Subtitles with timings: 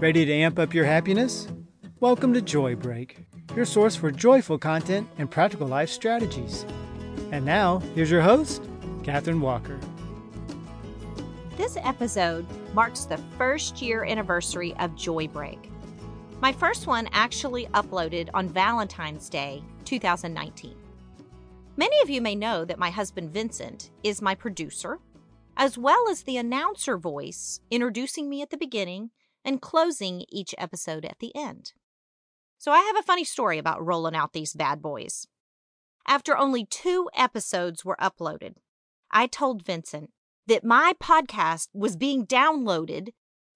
[0.00, 1.46] Ready to amp up your happiness?
[2.00, 6.66] Welcome to Joy Break, your source for joyful content and practical life strategies.
[7.30, 8.60] And now, here's your host,
[9.04, 9.78] Katherine Walker.
[11.56, 12.44] This episode
[12.74, 15.70] marks the first year anniversary of Joy Break.
[16.40, 20.74] My first one actually uploaded on Valentine's Day 2019.
[21.76, 24.98] Many of you may know that my husband Vincent is my producer,
[25.56, 29.10] as well as the announcer voice introducing me at the beginning
[29.44, 31.72] and closing each episode at the end.
[32.58, 35.26] So I have a funny story about rolling out these bad boys.
[36.06, 38.54] After only two episodes were uploaded,
[39.10, 40.10] I told Vincent
[40.46, 43.10] that my podcast was being downloaded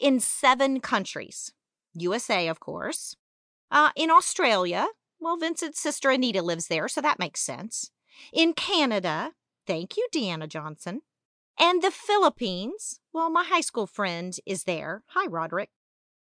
[0.00, 1.52] in seven countries
[1.94, 3.16] USA, of course,
[3.70, 4.88] uh, in Australia.
[5.20, 7.90] Well, Vincent's sister Anita lives there, so that makes sense.
[8.32, 9.32] In Canada,
[9.66, 11.02] thank you, Deanna Johnson.
[11.58, 15.02] And the Philippines, well, my high school friend is there.
[15.08, 15.70] Hi, Roderick.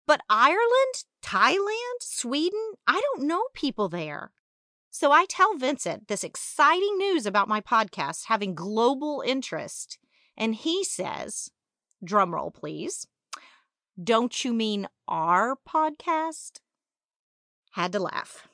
[0.05, 4.31] But Ireland, Thailand, Sweden, I don't know people there.
[4.89, 9.97] So I tell Vincent this exciting news about my podcast having global interest.
[10.37, 11.51] And he says,
[12.05, 13.07] drumroll please,
[14.01, 16.59] don't you mean our podcast?
[17.71, 18.47] Had to laugh.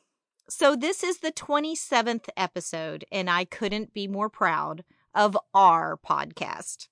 [0.50, 4.84] So this is the 27th episode, and I couldn't be more proud
[5.14, 6.88] of our podcast.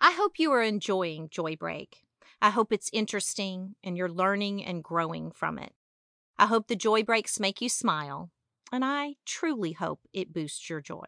[0.00, 2.02] I hope you are enjoying Joy Break.
[2.42, 5.72] I hope it's interesting and you're learning and growing from it.
[6.38, 8.30] I hope the joy breaks make you smile,
[8.72, 11.04] and I truly hope it boosts your joy.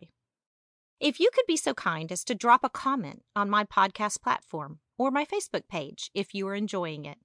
[1.00, 4.80] If you could be so kind as to drop a comment on my podcast platform
[4.98, 7.18] or my Facebook page if you are enjoying it,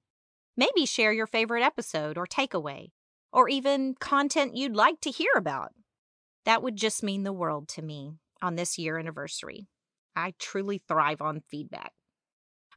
[0.55, 2.91] maybe share your favorite episode or takeaway,
[3.31, 5.73] or even content you'd like to hear about.
[6.45, 9.67] That would just mean the world to me on this year anniversary.
[10.15, 11.93] I truly thrive on feedback.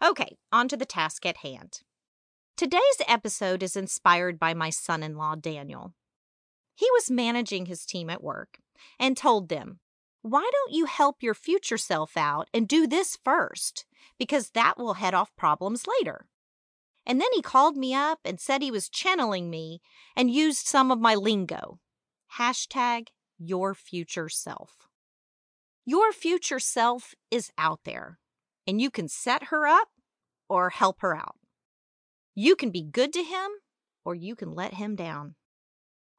[0.03, 1.81] Okay, on to the task at hand.
[2.57, 5.95] Today's episode is inspired by my son in law, Daniel.
[6.75, 8.59] He was managing his team at work
[8.99, 9.81] and told them,
[10.23, 13.87] Why don't you help your future self out and do this first?
[14.19, 16.27] Because that will head off problems later.
[17.07, 19.81] And then he called me up and said he was channeling me
[20.15, 21.79] and used some of my lingo.
[22.39, 24.90] Hashtag your future self.
[25.85, 28.19] Your future self is out there,
[28.67, 29.89] and you can set her up
[30.49, 31.37] or help her out.
[32.35, 33.51] You can be good to him
[34.05, 35.35] or you can let him down.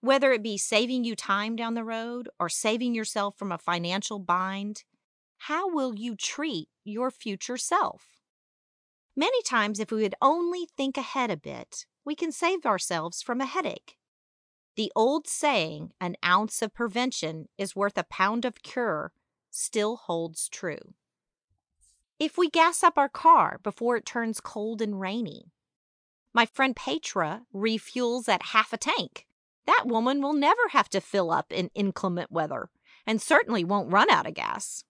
[0.02, 4.20] Whether it be saving you time down the road or saving yourself from a financial
[4.20, 4.84] bind,
[5.38, 8.08] how will you treat your future self?
[9.16, 13.42] Many times, if we would only think ahead a bit, we can save ourselves from
[13.42, 13.98] a headache.
[14.76, 19.12] The old saying, an ounce of prevention is worth a pound of cure,
[19.52, 20.94] still holds true.
[22.20, 25.52] If we gas up our car before it turns cold and rainy,
[26.34, 29.28] my friend Petra refuels at half a tank.
[29.66, 32.70] That woman will never have to fill up in inclement weather
[33.06, 34.84] and certainly won't run out of gas.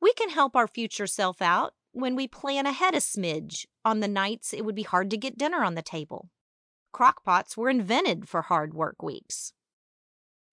[0.00, 4.08] We can help our future self out when we plan ahead a smidge on the
[4.08, 6.30] nights it would be hard to get dinner on the table.
[6.94, 9.52] Crockpots were invented for hard work weeks.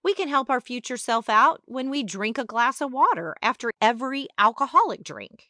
[0.03, 3.71] We can help our future self out when we drink a glass of water after
[3.81, 5.49] every alcoholic drink.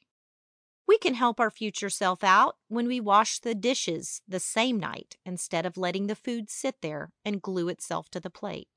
[0.87, 5.17] We can help our future self out when we wash the dishes the same night
[5.25, 8.69] instead of letting the food sit there and glue itself to the plate.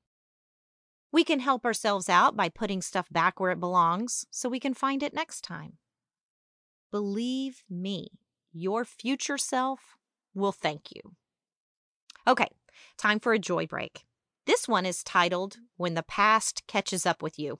[1.11, 4.73] We can help ourselves out by putting stuff back where it belongs so we can
[4.73, 5.77] find it next time.
[6.91, 8.09] Believe me,
[8.51, 9.97] your future self
[10.33, 11.01] will thank you.
[12.27, 12.47] Okay,
[12.97, 14.05] time for a joy break.
[14.47, 17.59] This one is titled When the Past Catches Up with You.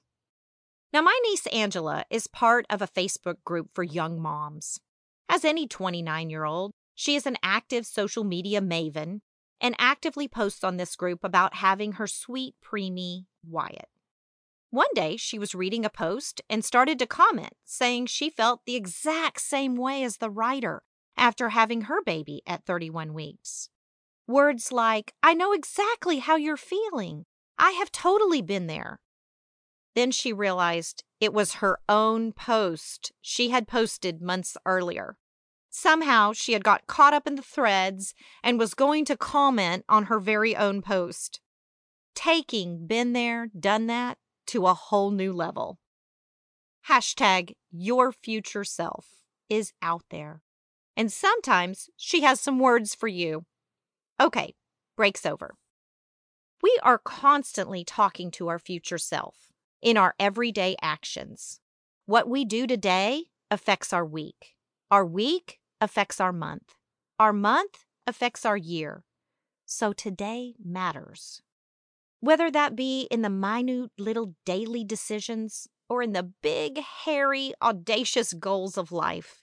[0.92, 4.80] Now, my niece Angela is part of a Facebook group for young moms.
[5.30, 9.22] As any 29 year old, she is an active social media maven
[9.62, 13.88] and actively posts on this group about having her sweet preemie Wyatt.
[14.72, 18.76] One day, she was reading a post and started to comment, saying she felt the
[18.76, 20.82] exact same way as the writer
[21.16, 23.70] after having her baby at 31 weeks.
[24.28, 27.26] Words like, I know exactly how you're feeling.
[27.58, 29.00] I have totally been there.
[29.96, 35.18] Then she realized it was her own post she had posted months earlier.
[35.70, 38.14] Somehow she had got caught up in the threads
[38.44, 41.40] and was going to comment on her very own post,
[42.14, 45.80] taking been there, done that to a whole new level.
[46.90, 49.08] Hashtag your future self
[49.50, 50.42] is out there.
[50.98, 53.46] And sometimes she has some words for you.
[54.22, 54.54] Okay,
[54.96, 55.56] breaks over.
[56.62, 59.52] We are constantly talking to our future self
[59.82, 61.60] in our everyday actions.
[62.06, 64.54] What we do today affects our week.
[64.92, 66.76] Our week affects our month.
[67.18, 69.04] Our month affects our year.
[69.66, 71.42] So today matters.
[72.20, 78.34] Whether that be in the minute little daily decisions or in the big, hairy, audacious
[78.34, 79.42] goals of life.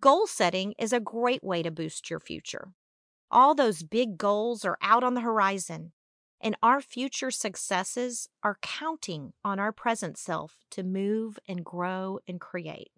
[0.00, 2.72] Goal setting is a great way to boost your future.
[3.30, 5.92] All those big goals are out on the horizon,
[6.40, 12.40] and our future successes are counting on our present self to move and grow and
[12.40, 12.90] create.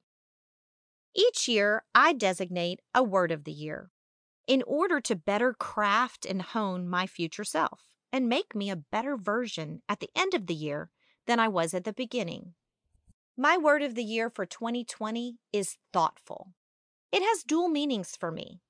[1.15, 3.91] Each year, I designate a word of the year
[4.47, 7.83] in order to better craft and hone my future self
[8.13, 10.91] and make me a better version at the end of the year
[11.27, 12.55] than I was at the beginning.
[13.37, 16.55] My word of the year for 2020 is thoughtful.
[17.13, 18.61] It has dual meanings for me.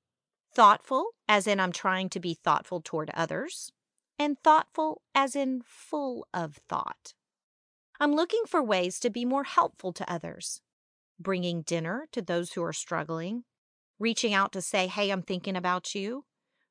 [0.53, 3.71] Thoughtful, as in I'm trying to be thoughtful toward others,
[4.17, 7.13] and thoughtful, as in full of thought.
[7.99, 10.61] I'm looking for ways to be more helpful to others,
[11.19, 13.43] bringing dinner to those who are struggling,
[13.99, 16.25] reaching out to say, Hey, I'm thinking about you,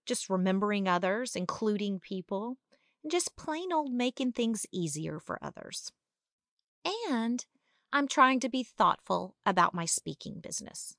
[0.06, 2.56] just remembering others, including people,
[3.02, 5.92] and just plain old making things easier for others.
[7.10, 7.44] And
[7.92, 10.96] I'm trying to be thoughtful about my speaking business.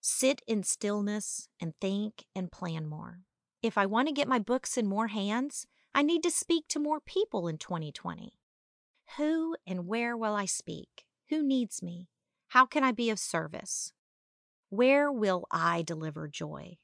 [0.00, 3.20] Sit in stillness and think and plan more.
[3.62, 6.78] If I want to get my books in more hands, I need to speak to
[6.78, 8.32] more people in 2020.
[9.18, 11.04] Who and where will I speak?
[11.28, 12.08] Who needs me?
[12.48, 13.92] How can I be of service?
[14.70, 16.78] Where will I deliver joy?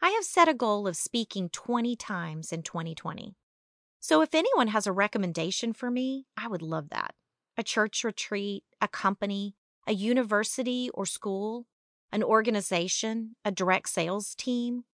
[0.00, 3.34] I have set a goal of speaking 20 times in 2020.
[3.98, 7.14] So if anyone has a recommendation for me, I would love that.
[7.56, 9.56] A church retreat, a company,
[9.88, 11.66] a university or school,
[12.12, 14.84] an organization, a direct sales team,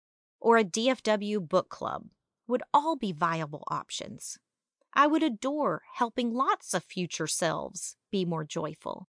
[0.40, 2.06] or a DFW book club
[2.48, 4.38] would all be viable options.
[4.94, 9.08] I would adore helping lots of future selves be more joyful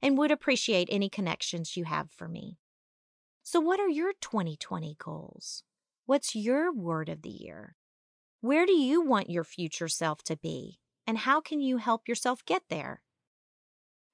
[0.00, 2.58] and would appreciate any connections you have for me.
[3.42, 5.64] So, what are your 2020 goals?
[6.06, 7.76] What's your word of the year?
[8.40, 10.78] Where do you want your future self to be?
[11.06, 13.02] And how can you help yourself get there?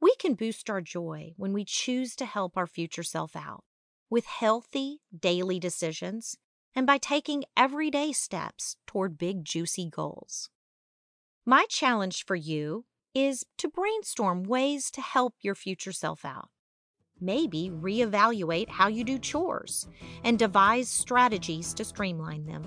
[0.00, 3.64] We can boost our joy when we choose to help our future self out
[4.08, 6.36] with healthy daily decisions
[6.74, 10.50] and by taking everyday steps toward big, juicy goals.
[11.44, 16.48] My challenge for you is to brainstorm ways to help your future self out.
[17.20, 19.86] Maybe reevaluate how you do chores
[20.24, 22.62] and devise strategies to streamline them.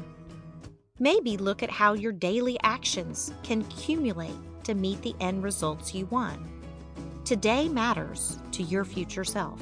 [1.00, 6.06] Maybe look at how your daily actions can accumulate to meet the end results you
[6.06, 6.40] want.
[7.26, 9.60] Today matters to your future self.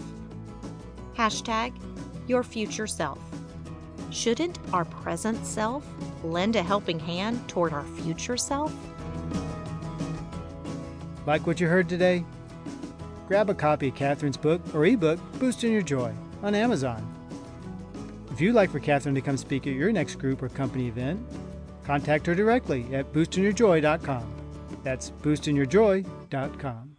[1.15, 1.73] Hashtag
[2.27, 3.19] your future self.
[4.09, 5.85] Shouldn't our present self
[6.23, 8.73] lend a helping hand toward our future self?
[11.25, 12.25] Like what you heard today?
[13.31, 16.13] grab a copy of Catherine's book or ebook, Boosting Your Joy,
[16.43, 17.01] on Amazon.
[18.29, 21.25] If you'd like for Catherine to come speak at your next group or company event,
[21.85, 24.25] contact her directly at boostingyourjoy.com.
[24.83, 26.90] That's boostingyourjoy.com.